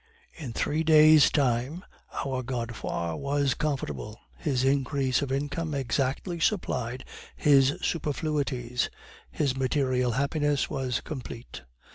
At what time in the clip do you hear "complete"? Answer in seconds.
11.01-11.61